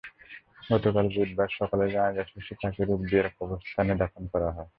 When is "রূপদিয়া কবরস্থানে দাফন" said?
2.83-4.23